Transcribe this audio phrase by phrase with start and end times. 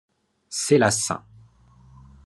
[0.49, 1.13] C’est la St.